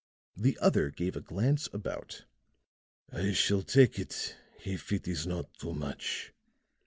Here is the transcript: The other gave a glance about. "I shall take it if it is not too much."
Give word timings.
The 0.35 0.57
other 0.57 0.89
gave 0.89 1.15
a 1.15 1.21
glance 1.21 1.69
about. 1.71 2.25
"I 3.11 3.33
shall 3.33 3.61
take 3.61 3.99
it 3.99 4.35
if 4.65 4.91
it 4.91 5.07
is 5.07 5.27
not 5.27 5.53
too 5.59 5.75
much." 5.75 6.33